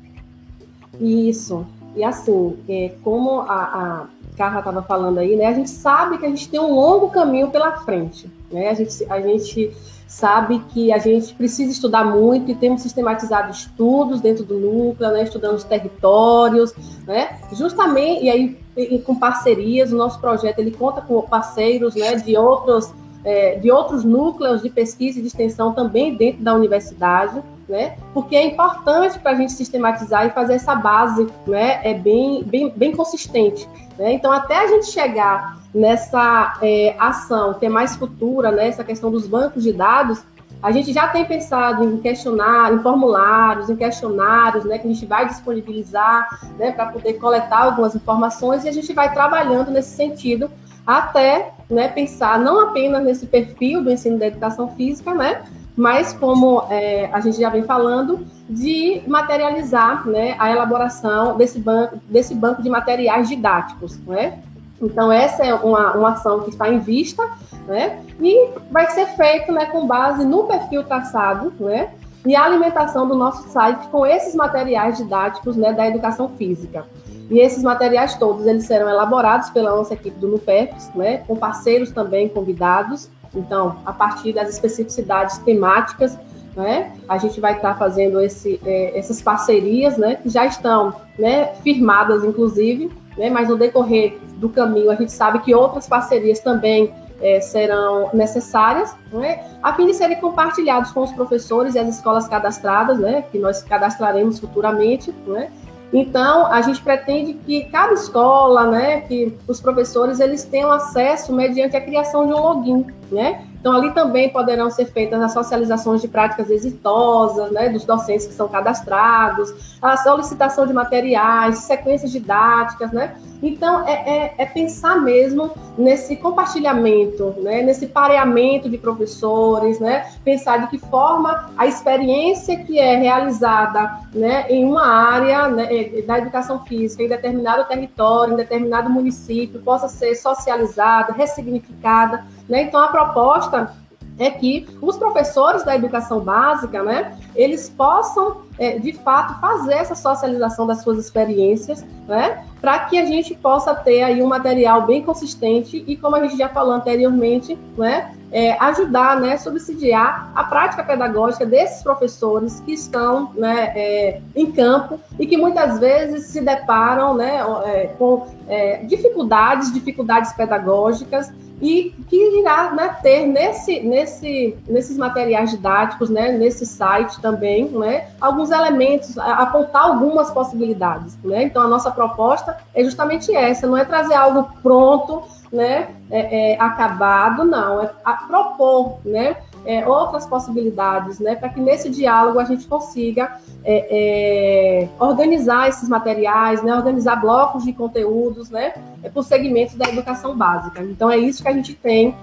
[1.00, 1.66] Isso.
[1.94, 6.26] E assim, é, como a, a Carla estava falando aí, né, a gente sabe que
[6.26, 8.30] a gente tem um longo caminho pela frente.
[8.50, 8.68] Né?
[8.68, 9.74] A, gente, a gente
[10.06, 15.24] sabe que a gente precisa estudar muito e temos sistematizado estudos dentro do núcleo, né,
[15.24, 16.72] estudando os territórios,
[17.06, 22.14] né, justamente, e aí e, com parcerias, o nosso projeto ele conta com parceiros né,
[22.16, 22.92] de outros
[23.24, 27.96] é, de outros núcleos de pesquisa e de extensão também dentro da universidade, né?
[28.14, 31.80] Porque é importante para a gente sistematizar e fazer essa base, né?
[31.82, 33.68] É bem, bem, bem consistente.
[33.98, 34.12] Né?
[34.12, 38.68] Então, até a gente chegar nessa é, ação ter mais futura, né?
[38.68, 40.24] Essa questão dos bancos de dados,
[40.62, 45.04] a gente já tem pensado em questionar, em formulários, em questionários, né, que a gente
[45.06, 50.50] vai disponibilizar, né, para poder coletar algumas informações e a gente vai trabalhando nesse sentido
[50.86, 55.44] até né, pensar não apenas nesse perfil do ensino da educação física, né,
[55.76, 61.98] mas como é, a gente já vem falando, de materializar né, a elaboração desse banco,
[62.08, 63.98] desse banco de materiais didáticos.
[64.06, 64.38] Né?
[64.80, 67.22] Então, essa é uma, uma ação que está em vista
[67.66, 71.90] né, e vai ser feito né, com base no perfil traçado né,
[72.24, 76.86] e a alimentação do nosso site com esses materiais didáticos né, da educação física.
[77.28, 81.90] E esses materiais todos, eles serão elaborados pela nossa equipe do NUPEFs, né, com parceiros
[81.90, 83.10] também convidados.
[83.34, 86.18] Então, a partir das especificidades temáticas,
[86.56, 91.52] né, a gente vai estar fazendo esse, é, essas parcerias, né, que já estão né,
[91.62, 96.92] firmadas, inclusive, né, mas no decorrer do caminho a gente sabe que outras parcerias também
[97.20, 102.26] é, serão necessárias, né, a fim de serem compartilhados com os professores e as escolas
[102.26, 105.50] cadastradas, né, que nós cadastraremos futuramente, né,
[105.92, 111.76] então, a gente pretende que cada escola, né, que os professores eles tenham acesso mediante
[111.76, 113.45] a criação de um login, né?
[113.66, 118.32] Então, ali também poderão ser feitas as socializações de práticas exitosas, né, dos docentes que
[118.32, 123.16] são cadastrados, a solicitação de materiais, sequências didáticas, né?
[123.42, 130.58] Então, é, é, é, pensar mesmo nesse compartilhamento, né, nesse pareamento de professores, né, pensar
[130.58, 135.66] de que forma a experiência que é realizada né, em uma área né,
[136.06, 142.24] da educação física, em determinado território, em determinado município, possa ser socializada, ressignificada.
[142.48, 142.62] Né?
[142.62, 143.72] Então, a proposta
[144.18, 149.94] é que os professores da educação básica, né, eles possam, é, de fato, fazer essa
[149.94, 155.02] socialização das suas experiências, né, para que a gente possa ter aí um material bem
[155.02, 160.82] consistente e, como a gente já falou anteriormente, né, é, ajudar, né, subsidiar a prática
[160.82, 167.14] pedagógica desses professores que estão né, é, em campo e que muitas vezes se deparam
[167.14, 174.96] né, é, com é, dificuldades, dificuldades pedagógicas e que irá né, ter nesse, nesse, nesses
[174.96, 181.16] materiais didáticos, né, nesse site também, né, alguns elementos, apontar algumas possibilidades.
[181.24, 181.44] Né?
[181.44, 186.60] Então, a nossa proposta é justamente essa, não é trazer algo pronto, né, é, é,
[186.60, 187.90] acabado, não, é
[188.26, 189.36] propor, né,
[189.66, 195.88] é, outras possibilidades, né, para que nesse diálogo a gente consiga é, é, organizar esses
[195.88, 200.82] materiais, né, organizar blocos de conteúdos, né, é, por segmentos da educação básica.
[200.82, 202.14] Então é isso que a gente tem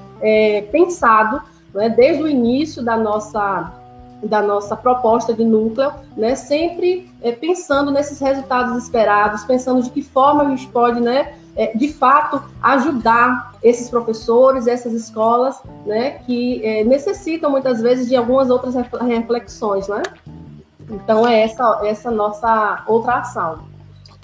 [0.72, 1.42] pensado,
[1.74, 3.74] né, desde o início da nossa
[4.24, 10.44] da nossa proposta de núcleo, né, sempre pensando nesses resultados esperados, pensando de que forma
[10.44, 16.84] a gente pode, né, é, de fato, ajudar esses professores, essas escolas, né, que é,
[16.84, 20.02] necessitam muitas vezes de algumas outras reflexões, né?
[20.90, 23.60] Então, é essa, essa nossa outra ação.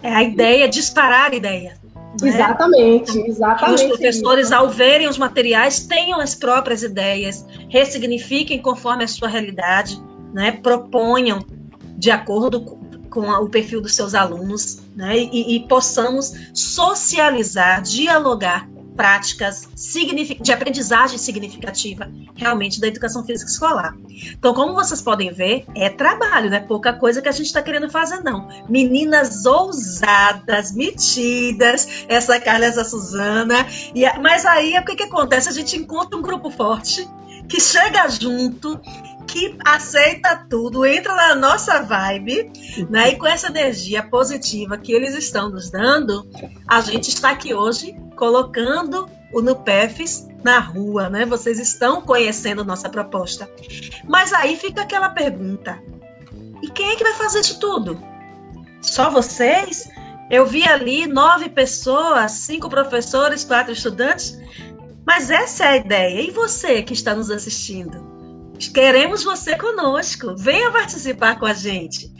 [0.02, 1.78] É a ideia, disparar a ideia.
[2.22, 2.30] Né?
[2.30, 3.78] Exatamente, exatamente.
[3.78, 4.56] Que os professores, isso.
[4.56, 10.02] ao verem os materiais, tenham as próprias ideias, ressignifiquem conforme a sua realidade,
[10.34, 10.52] né?
[10.52, 11.40] proponham
[11.98, 12.79] de acordo
[13.10, 15.18] com com o perfil dos seus alunos, né?
[15.18, 19.70] E, e possamos socializar, dialogar práticas
[20.42, 23.96] de aprendizagem significativa realmente da educação física escolar.
[24.38, 27.62] Então, como vocês podem ver, é trabalho, não é pouca coisa que a gente está
[27.62, 28.50] querendo fazer, não.
[28.68, 33.66] Meninas ousadas, metidas, essa Carla, essa Suzana.
[33.96, 35.48] E, mas aí, o que, que acontece?
[35.48, 37.08] A gente encontra um grupo forte
[37.48, 38.80] que chega junto
[39.32, 42.52] que aceita tudo, entra na nossa vibe,
[42.90, 43.10] né?
[43.10, 46.28] E com essa energia positiva que eles estão nos dando,
[46.68, 51.26] a gente está aqui hoje colocando o NUPEFs na rua, né?
[51.26, 53.50] Vocês estão conhecendo nossa proposta.
[54.08, 55.80] Mas aí fica aquela pergunta:
[56.64, 58.02] e quem é que vai fazer isso tudo?
[58.82, 59.88] Só vocês?
[60.32, 64.40] Eu vi ali nove pessoas, cinco professores, quatro estudantes.
[65.06, 66.22] Mas essa é a ideia.
[66.22, 68.09] E você que está nos assistindo?
[68.68, 70.36] Queremos você conosco.
[70.36, 72.12] Venha participar com a gente.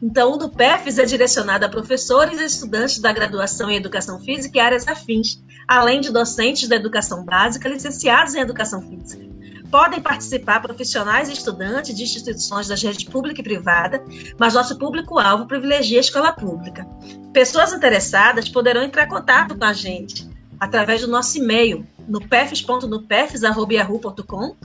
[0.00, 4.58] Então, o do PEFs é direcionado a professores e estudantes da graduação em Educação Física
[4.58, 9.26] e áreas afins, além de docentes da educação básica licenciados em Educação Física.
[9.72, 14.02] Podem participar profissionais e estudantes de instituições da rede pública e privada,
[14.38, 16.86] mas nosso público-alvo privilegia a escola pública.
[17.32, 24.56] Pessoas interessadas poderão entrar em contato com a gente através do nosso e-mail, no pefs.nupefs.yahoo.com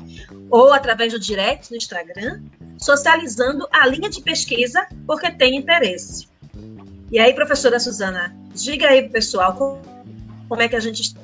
[0.50, 2.42] ou através do direct no Instagram,
[2.78, 6.28] socializando a linha de pesquisa porque tem interesse.
[7.12, 9.80] E aí, professora Suzana, diga aí pro pessoal como,
[10.62, 11.16] é que a gente,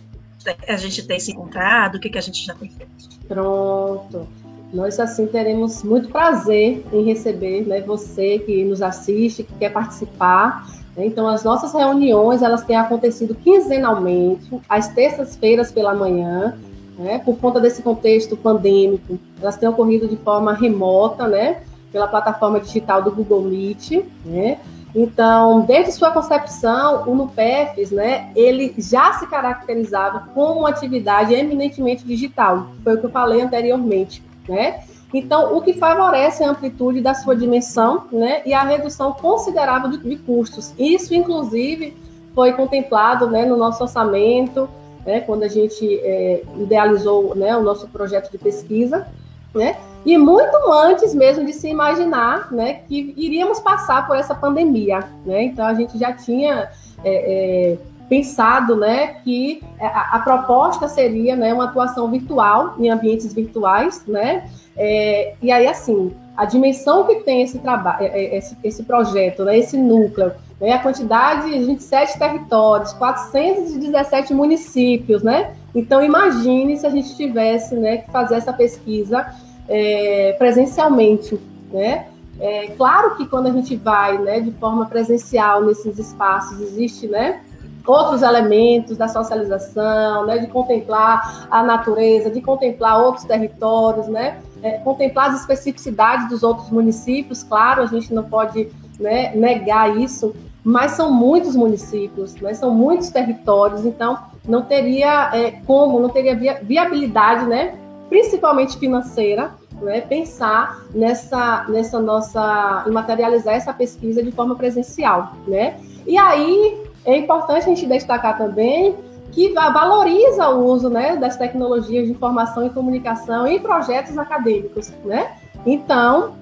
[0.68, 3.10] a gente tem se encontrado, o que, que a gente já tem feito.
[3.28, 4.28] Pronto.
[4.74, 10.64] Nós, assim, teremos muito prazer em receber né, você que nos assiste, que quer participar
[11.00, 11.06] né?
[11.06, 16.58] Então, as nossas reuniões, elas têm acontecido quinzenalmente, às terças-feiras pela manhã,
[16.98, 17.20] né?
[17.20, 21.62] Por conta desse contexto pandêmico, elas têm ocorrido de forma remota, né?
[21.90, 24.60] Pela plataforma digital do Google Meet, né?
[24.94, 32.04] Então, desde sua concepção, o NUPEFs, né, ele já se caracterizava como uma atividade eminentemente
[32.04, 34.82] digital, foi o que eu falei anteriormente, né?
[35.14, 39.98] Então, o que favorece a amplitude da sua dimensão né, e a redução considerável de,
[39.98, 40.74] de custos.
[40.78, 41.96] Isso, inclusive,
[42.36, 44.70] foi contemplado né, no nosso orçamento,
[45.06, 49.08] né, quando a gente é, idealizou né, o nosso projeto de pesquisa,
[49.54, 55.00] né, e muito antes mesmo de se imaginar né, que iríamos passar por essa pandemia.
[55.26, 56.70] Né, então, a gente já tinha
[57.04, 57.78] é, é,
[58.10, 64.50] pensado né, que a, a, proposta seria né, uma atuação virtual, em ambientes virtuais, né,
[64.76, 69.44] é, e aí, assim, a dimensão que tem esse trabalho, é, é, esse, esse projeto,
[69.44, 76.88] né, esse núcleo, né, a quantidade de 27 territórios, 417 municípios, né, Então, imagine se
[76.88, 79.26] a gente tivesse né, que fazer essa pesquisa
[79.68, 81.40] é, presencialmente,
[81.72, 82.08] né?
[82.40, 87.42] É, claro que quando a gente vai né, de forma presencial nesses espaços, existe né,
[87.90, 94.78] outros elementos da socialização, né, de contemplar a natureza, de contemplar outros territórios, né, é,
[94.80, 100.92] contemplar as especificidades dos outros municípios, claro, a gente não pode né, negar isso, mas
[100.92, 107.46] são muitos municípios, né, são muitos territórios, então não teria é, como, não teria viabilidade,
[107.46, 107.76] né,
[108.08, 115.78] principalmente financeira, né, pensar nessa, nessa nossa, materializar essa pesquisa de forma presencial, né?
[116.06, 118.96] E aí é importante a gente destacar também
[119.32, 125.34] que valoriza o uso né, das tecnologias de informação e comunicação em projetos acadêmicos, né?
[125.66, 126.34] Então,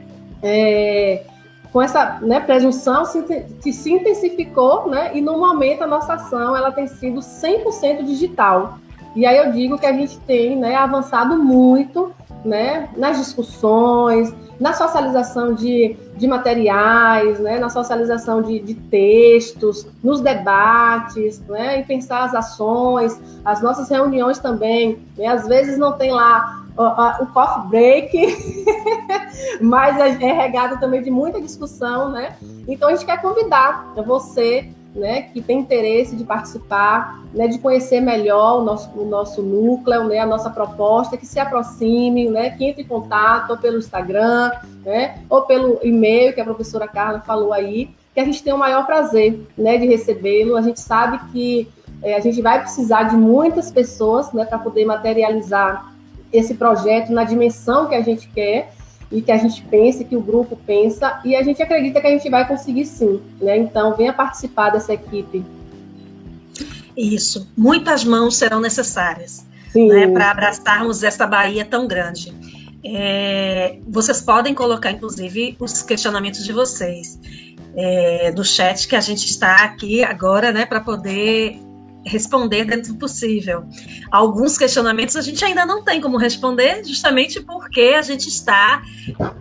[0.41, 1.23] é,
[1.71, 5.11] com essa né, presunção se, se intensificou, né?
[5.13, 8.79] E no momento a nossa ação ela tem sido 100% digital.
[9.15, 14.73] E aí eu digo que a gente tem né, avançado muito né, nas discussões, na
[14.73, 22.33] socialização de, de materiais, né, na socialização de, de textos, nos debates, né, pensar as
[22.33, 24.99] ações, as nossas reuniões também.
[25.17, 28.37] Né, às vezes não tem lá o, o coffee break,
[29.61, 32.35] mas é, é regado também de muita discussão, né?
[32.67, 38.01] Então a gente quer convidar você né, que tem interesse de participar, né, de conhecer
[38.01, 42.65] melhor o nosso, o nosso núcleo, né, a nossa proposta, que se aproxime, né, que
[42.65, 44.51] entre em contato ou pelo Instagram,
[44.83, 48.57] né, ou pelo e-mail que a professora Carla falou aí, que a gente tem o
[48.57, 50.57] maior prazer, né, de recebê-lo.
[50.57, 51.69] A gente sabe que
[52.01, 55.93] é, a gente vai precisar de muitas pessoas, né, para poder materializar
[56.33, 58.73] esse projeto na dimensão que a gente quer,
[59.11, 62.11] e que a gente pense, que o grupo pensa, e a gente acredita que a
[62.11, 63.21] gente vai conseguir sim.
[63.39, 63.57] Né?
[63.57, 65.43] Então, venha participar dessa equipe.
[66.95, 67.47] Isso.
[67.55, 72.33] Muitas mãos serão necessárias né, para abraçarmos essa Bahia tão grande.
[72.83, 77.19] É, vocês podem colocar, inclusive, os questionamentos de vocês
[77.75, 81.59] é, no chat, que a gente está aqui agora né, para poder
[82.07, 83.63] responder dentro do possível.
[84.11, 88.81] Alguns questionamentos a gente ainda não tem como responder, justamente porque a gente está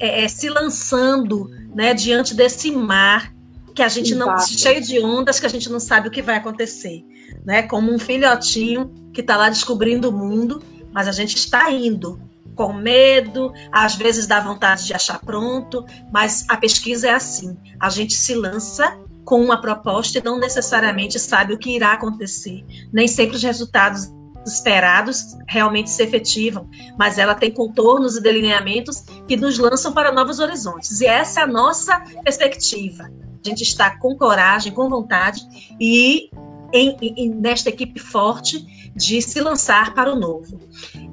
[0.00, 3.32] é, é se lançando né, diante desse mar
[3.74, 4.30] que a gente Exato.
[4.30, 7.04] não cheio de ondas que a gente não sabe o que vai acontecer,
[7.44, 7.62] né?
[7.62, 12.18] Como um filhotinho que está lá descobrindo o mundo, mas a gente está indo
[12.54, 17.90] com medo, às vezes dá vontade de achar pronto, mas a pesquisa é assim: a
[17.90, 22.64] gente se lança com uma proposta e não necessariamente sabe o que irá acontecer.
[22.92, 24.08] Nem sempre os resultados
[24.46, 30.38] esperados realmente se efetivam, mas ela tem contornos e delineamentos que nos lançam para novos
[30.38, 31.00] horizontes.
[31.00, 33.10] E essa é a nossa perspectiva.
[33.44, 35.40] A gente está com coragem, com vontade
[35.80, 36.30] e
[36.72, 40.60] em, em, nesta equipe forte de se lançar para o novo.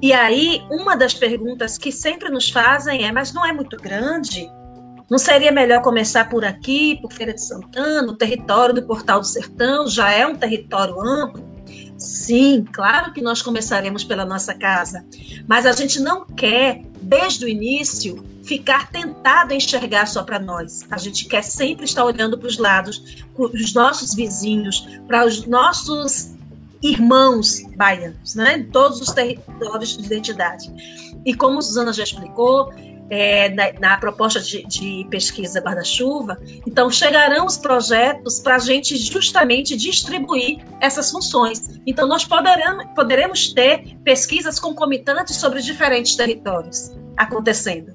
[0.00, 4.48] E aí, uma das perguntas que sempre nos fazem é: mas não é muito grande?
[5.10, 9.26] Não seria melhor começar por aqui, por Feira de Santana, o território do Portal do
[9.26, 11.44] Sertão já é um território amplo?
[11.98, 15.04] Sim, claro que nós começaremos pela nossa casa,
[15.46, 20.82] mas a gente não quer, desde o início, ficar tentado a enxergar só para nós.
[20.90, 25.46] A gente quer sempre estar olhando para os lados, para os nossos vizinhos, para os
[25.46, 26.34] nossos
[26.82, 28.58] irmãos baianos, né?
[28.58, 30.70] em todos os territórios de identidade.
[31.24, 32.70] E como Suzana já explicou,
[33.10, 36.38] é, na, na, proposta de, de pesquisa guarda-chuva.
[36.66, 41.80] Então, chegarão os projetos para a gente justamente distribuir essas funções.
[41.86, 47.92] Então, nós poderemos, poderemos ter pesquisas concomitantes sobre diferentes territórios acontecendo.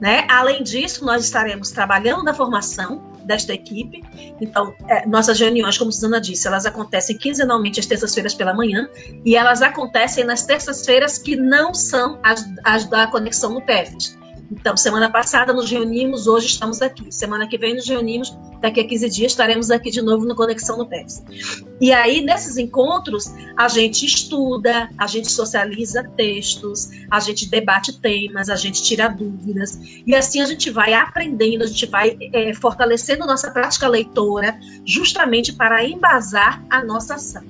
[0.00, 0.26] Né?
[0.28, 4.02] Além disso, nós estaremos trabalhando na formação desta equipe.
[4.40, 8.88] Então, é, nossas reuniões, como Suzana disse, elas acontecem quinzenalmente às terças-feiras pela manhã
[9.24, 14.21] e elas acontecem nas terças-feiras que não são as, as da conexão PEFT.
[14.52, 17.10] Então, semana passada nos reunimos, hoje estamos aqui.
[17.10, 20.76] Semana que vem nos reunimos, daqui a 15 dias estaremos aqui de novo no Conexão
[20.76, 21.24] no PEPS.
[21.80, 28.50] E aí, nesses encontros, a gente estuda, a gente socializa textos, a gente debate temas,
[28.50, 29.80] a gente tira dúvidas.
[30.06, 35.54] E assim a gente vai aprendendo, a gente vai é, fortalecendo nossa prática leitora, justamente
[35.54, 37.42] para embasar a nossa ação.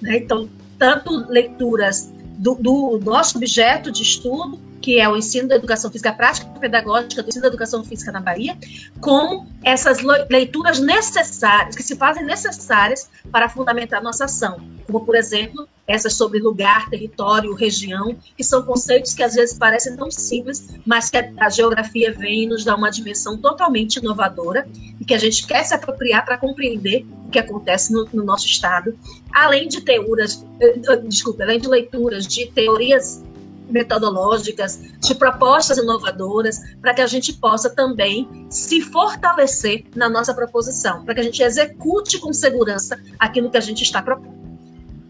[0.00, 0.16] Né?
[0.16, 5.90] Então, tanto leituras do, do nosso objeto de estudo, que é o ensino da educação
[5.90, 8.56] física prática pedagógica do ensino da educação física na Bahia,
[9.00, 9.98] como essas
[10.30, 16.38] leituras necessárias, que se fazem necessárias para fundamentar nossa ação, como, por exemplo, essas sobre
[16.38, 21.48] lugar, território, região, que são conceitos que às vezes parecem tão simples, mas que a
[21.48, 24.68] geografia vem e nos dá uma dimensão totalmente inovadora
[25.00, 28.46] e que a gente quer se apropriar para compreender o que acontece no, no nosso
[28.46, 28.98] estado,
[29.32, 33.24] além de teorias, eh, eh, desculpa, além de leituras de teorias
[33.68, 41.04] metodológicas, de propostas inovadoras, para que a gente possa também se fortalecer na nossa proposição,
[41.04, 44.38] para que a gente execute com segurança aquilo que a gente está propondo.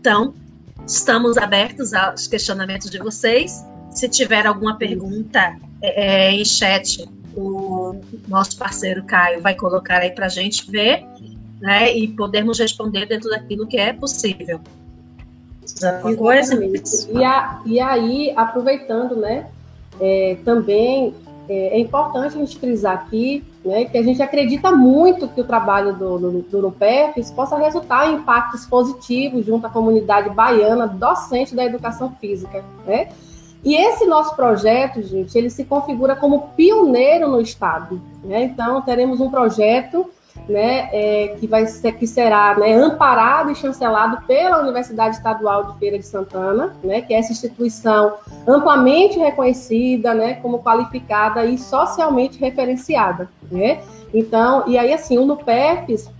[0.01, 0.35] Então,
[0.87, 3.65] estamos abertos aos questionamentos de vocês.
[3.91, 10.11] Se tiver alguma pergunta é, é em chat, o nosso parceiro Caio vai colocar aí
[10.11, 11.07] para a gente ver
[11.61, 14.61] né, e podermos responder dentro daquilo que é possível.
[17.07, 17.21] Coisa?
[17.21, 19.47] E, a, e aí, aproveitando, né,
[20.01, 21.15] é, também
[21.49, 25.45] é, é, importante a gente frisar aqui né, que a gente acredita muito que o
[25.45, 26.75] trabalho do, do, do
[27.35, 32.63] possa resultar em impactos positivos junto à comunidade baiana docente da educação física.
[32.87, 33.09] Né?
[33.65, 38.01] E esse nosso projeto, gente, ele se configura como pioneiro no Estado.
[38.23, 38.45] Né?
[38.45, 40.09] Então, teremos um projeto
[40.49, 45.79] né, é, que, vai ser, que será né, amparado e chancelado pela Universidade Estadual de
[45.79, 48.15] Feira de Santana, né, que é essa instituição
[48.47, 53.81] amplamente reconhecida, né, como qualificada e socialmente referenciada, né?
[54.13, 56.11] Então, e aí assim, o NUPEFs,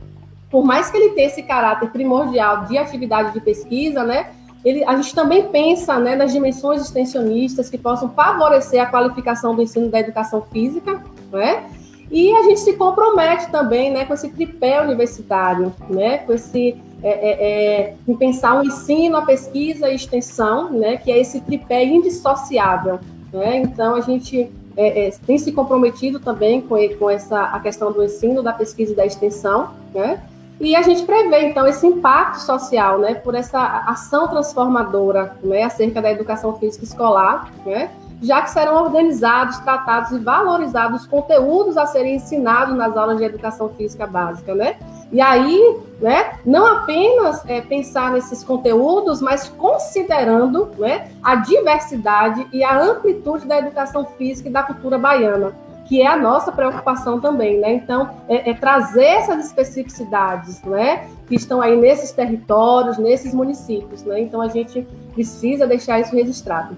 [0.51, 4.31] por mais que ele tenha esse caráter primordial de atividade de pesquisa, né,
[4.65, 9.63] ele, a gente também pensa né, nas dimensões extensionistas que possam favorecer a qualificação do
[9.63, 11.03] ensino da educação física,
[11.33, 11.65] né?
[12.11, 17.11] E a gente se compromete também né, com esse tripé universitário, né, com esse é,
[17.11, 21.41] é, é, em pensar o ensino, a pesquisa e a extensão, né, que é esse
[21.41, 22.99] tripé indissociável.
[23.33, 23.59] Né?
[23.59, 28.03] Então, a gente é, é, tem se comprometido também com, com essa, a questão do
[28.03, 30.23] ensino, da pesquisa e da extensão, né?
[30.61, 36.03] E a gente prevê, então, esse impacto social, né, por essa ação transformadora, né, acerca
[36.03, 37.91] da educação física escolar, né,
[38.21, 43.25] já que serão organizados, tratados e valorizados os conteúdos a serem ensinados nas aulas de
[43.25, 44.77] educação física básica, né?
[45.11, 52.63] E aí, né, não apenas é, pensar nesses conteúdos, mas considerando né, a diversidade e
[52.63, 55.55] a amplitude da educação física e da cultura baiana,
[55.87, 57.73] que é a nossa preocupação também, né?
[57.73, 64.21] Então, é, é trazer essas especificidades, né, que estão aí nesses territórios, nesses municípios, né?
[64.21, 66.77] Então, a gente precisa deixar isso registrado.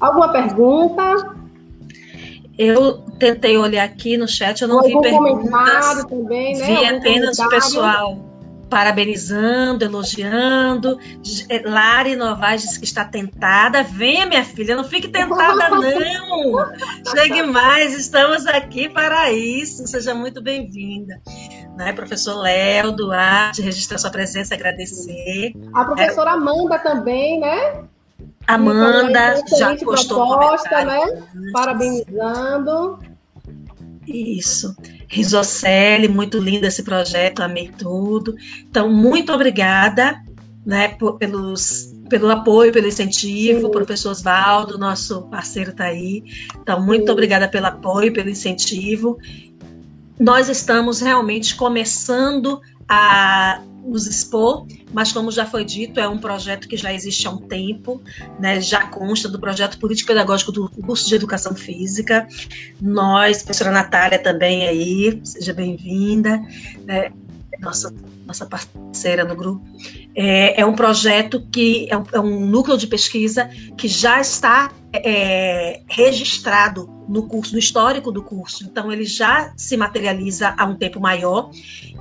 [0.00, 1.36] Alguma pergunta?
[2.58, 6.04] Eu tentei olhar aqui no chat, eu não vi perguntas.
[6.04, 6.66] Também, né?
[6.66, 8.30] Vi Algum apenas o pessoal
[8.70, 10.98] parabenizando, elogiando.
[11.48, 13.82] É, Lari Novaes disse que está tentada.
[13.82, 15.82] Venha, minha filha, não fique tentada, não.
[17.10, 19.86] Chegue mais, estamos aqui para isso.
[19.86, 21.20] Seja muito bem-vinda.
[21.76, 25.52] Né, professor Léo Duarte, registrar sua presença, agradecer.
[25.74, 26.30] A professora.
[26.32, 27.84] Amanda também, né?
[28.54, 31.22] Amanda já postou proposta, né?
[31.52, 32.98] Parabenizando.
[34.06, 34.74] Isso.
[35.08, 38.34] Risocele, muito lindo esse projeto, amei tudo.
[38.68, 40.22] Então, muito obrigada
[40.64, 43.60] né, por, pelos, pelo apoio, pelo incentivo.
[43.60, 43.66] Sim.
[43.66, 46.24] O professor Osvaldo, nosso parceiro, está aí.
[46.60, 47.12] Então, muito Sim.
[47.12, 49.18] obrigada pelo apoio, pelo incentivo.
[50.18, 56.68] Nós estamos realmente começando a nos expor, mas como já foi dito, é um projeto
[56.68, 58.00] que já existe há um tempo,
[58.38, 62.26] né, já consta do projeto político-pedagógico do curso de Educação Física.
[62.80, 66.40] Nós, professora Natália também aí, seja bem-vinda,
[66.84, 67.12] né,
[67.60, 67.92] nossa,
[68.30, 69.64] nossa parceira no grupo.
[70.14, 74.70] É, é um projeto que é um, é um, núcleo de pesquisa que já está
[74.92, 78.64] é, registrado no curso, no histórico do curso.
[78.64, 81.50] Então, ele já se materializa há um tempo maior.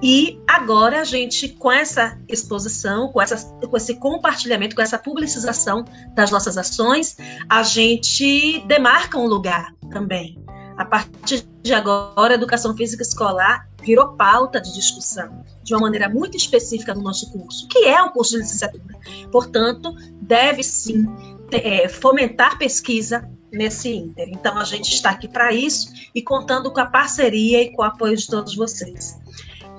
[0.03, 5.83] E agora a gente, com essa exposição, com, essa, com esse compartilhamento, com essa publicização
[6.13, 7.17] das nossas ações,
[7.49, 10.39] a gente demarca um lugar também.
[10.77, 16.07] A partir de agora, a educação física escolar virou pauta de discussão de uma maneira
[16.07, 18.95] muito específica no nosso curso, que é um curso de licenciatura.
[19.31, 21.07] Portanto, deve sim
[21.51, 24.29] é, fomentar pesquisa nesse Inter.
[24.29, 27.85] Então, a gente está aqui para isso e contando com a parceria e com o
[27.85, 29.19] apoio de todos vocês.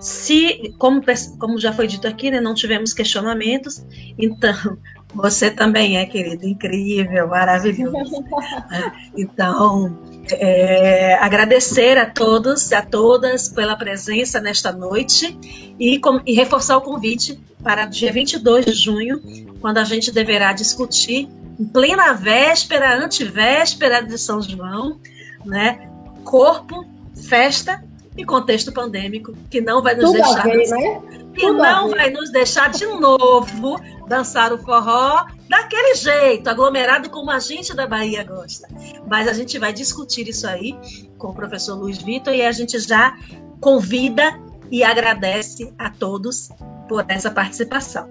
[0.01, 1.01] Se, como,
[1.39, 3.85] como já foi dito aqui, né, não tivemos questionamentos,
[4.19, 4.77] então
[5.15, 8.25] você também é, querido, incrível, maravilhoso.
[9.17, 9.97] então,
[10.33, 15.39] é, agradecer a todos e a todas pela presença nesta noite
[15.79, 19.21] e, com, e reforçar o convite para dia 22 de junho,
[19.61, 24.99] quando a gente deverá discutir, em plena véspera, antivéspera de São João,
[25.45, 25.89] né,
[26.25, 26.87] corpo,
[27.29, 27.85] festa
[28.17, 30.43] e contexto pandêmico, que não vai nos Tudo deixar.
[30.45, 31.03] Ver, né?
[31.35, 37.39] Que não vai nos deixar de novo dançar o forró daquele jeito, aglomerado como a
[37.39, 38.69] gente da Bahia gosta.
[39.09, 40.77] Mas a gente vai discutir isso aí
[41.19, 43.17] com o professor Luiz Vitor e a gente já
[43.61, 44.39] convida
[44.71, 46.51] e agradece a todos
[46.89, 48.09] por essa participação.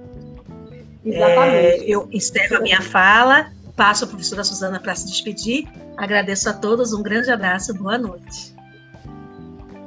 [1.03, 1.55] Exatamente.
[1.55, 5.67] É, eu encerro a minha fala, passo a professora Suzana para se despedir.
[5.97, 8.53] Agradeço a todos, um grande abraço, boa noite.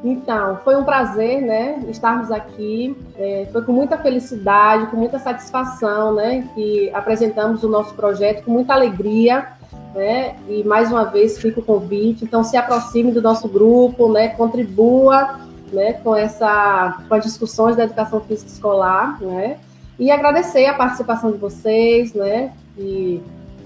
[0.04, 2.96] Então, foi um prazer, né, estarmos aqui.
[3.16, 8.50] É, foi com muita felicidade, com muita satisfação, né, que apresentamos o nosso projeto com
[8.50, 9.46] muita alegria,
[9.94, 12.24] né, e mais uma vez fica o convite.
[12.24, 15.38] Então, se aproxime do nosso grupo, né, contribua,
[15.72, 19.58] né, com essa, com as discussões da educação física escolar, né,
[19.98, 23.22] e agradecer a participação de vocês, né, que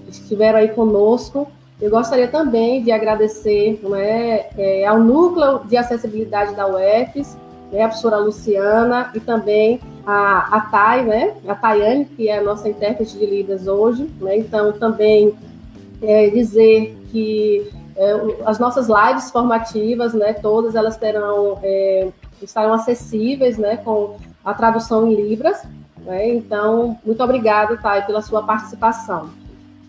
[0.08, 1.48] estiveram aí conosco.
[1.80, 7.36] Eu gostaria também de agradecer né, é, ao Núcleo de Acessibilidade da UFES,
[7.70, 12.42] né, a professora Luciana e também a, a Thay, né, a Tayane, que é a
[12.42, 14.10] nossa intérprete de Libras hoje.
[14.20, 15.34] Né, então, também
[16.00, 18.12] é, dizer que é,
[18.46, 22.08] as nossas lives formativas, né, todas elas terão, é,
[22.40, 25.62] estarão acessíveis né, com a tradução em Libras.
[25.98, 29.28] Né, então, muito obrigada, Thay, pela sua participação.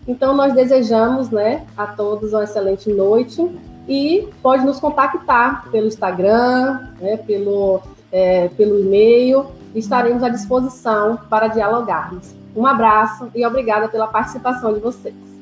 [0.08, 3.46] Então, nós desejamos né, a todos uma excelente noite
[3.86, 11.48] e pode nos contactar pelo Instagram, né, pelo, é, pelo e-mail, estaremos à disposição para
[11.48, 12.34] dialogarmos.
[12.56, 15.37] Um abraço e obrigada pela participação de vocês.